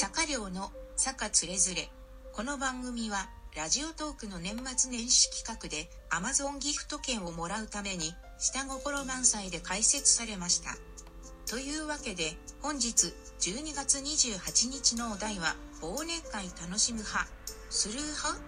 [0.00, 1.90] 坂寮の坂つれづれ。
[2.32, 10.76] この番組は、ラジオトークの年末年始企画で Amazon ギフト券をもらうために、下心満載で開設されました。
[11.50, 17.26] というわけで、本日12月28日のお題は、忘年会楽しむ派、
[17.68, 18.38] する派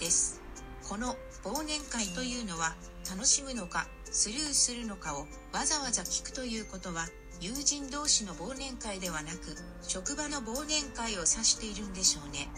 [0.00, 0.40] です。
[0.88, 1.14] この
[1.46, 2.74] 忘年会というのは、
[3.08, 7.06] 楽しむのか、スルーするのかをわざわざ聞くということは、
[7.40, 12.48] 友人同士の忘年会ではなく、職場の忘年会を指しているんでしょうね。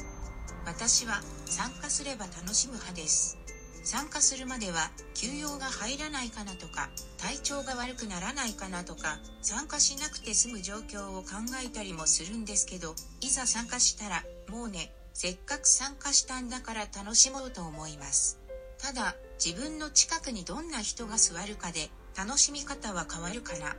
[0.64, 3.36] 私は参加すれば楽しむ派です。
[3.84, 11.28] 参加するまでは休養が入らないかなとか、体調が悪くならないかなとか、参加しなくて済む状況を考
[11.62, 18.38] えたりもするんですけど、いざ参加したら、もうね、せっかく参加したんだから楽しもうと思います。
[18.78, 23.76] ただ、自分の近くにどんな人が座るかで、楽しみ方は変わるかな。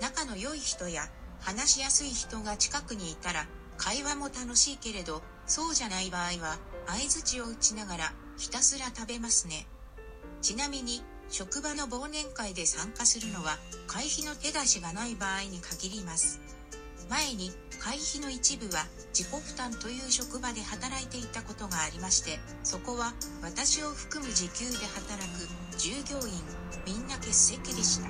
[0.00, 1.08] 仲の良い人や
[1.40, 9.66] 話しやすい人が近くにいたら会話も楽しいけれどそうじゃない場合は相槌を打ちながらひたすら食べますね。
[10.40, 16.40] ちなみに職場の忘年会で参加するのは会費の手出しがない場合に限ります。
[17.08, 26.32] 前に会費の一部は自己負担という職場で働いていたことがありましてそこは私を含む時給で働く従業員
[26.86, 28.08] みんな欠席でした。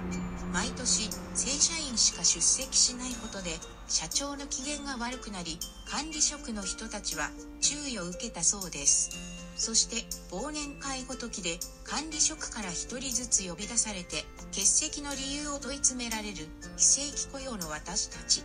[0.53, 3.57] 毎年正社員しか出席しないことで
[3.89, 7.31] 社長の機嫌が悪くなり管理職の人たちは
[7.63, 9.11] 注意を受けたそうです。
[9.57, 18.43] そして忘年会ごときで管理職から1人ずつ呼び出されて欠席の理由を問い詰められる非正規雇用の私たち。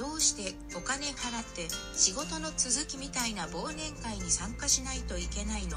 [0.00, 5.76] どうしてお金払って仕事の続きみたいな忘年会に参加しないといけないの？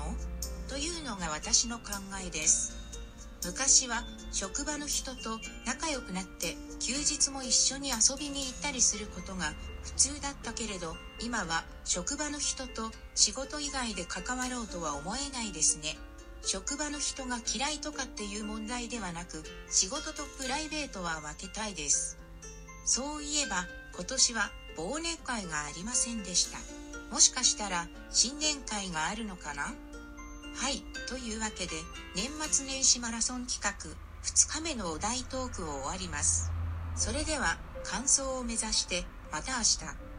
[0.69, 1.91] というのが私の考
[2.25, 2.71] えです。
[3.43, 9.51] 昔は職場の人と仲良くなって休日も一緒に遊びに行ったりすることが
[9.83, 15.97] 普通だったけれど今は職場の人と仕事以外で関わろうとは思えないですね。
[16.43, 22.17] 職場の人が嫌いとかっていう問題ではなく仕事とプライベートは分けたいです。
[22.85, 23.65] そういえば
[23.95, 26.57] 今年は忘年会がありませんでした。
[27.13, 29.63] もしかしたら新年会があるのかな？
[29.63, 31.71] はい、というわけで
[32.15, 33.71] 年末年始マラソン企画
[34.23, 36.51] 2日目のお題トークを終わります。
[36.95, 40.12] それでは感想を目指してまた明日。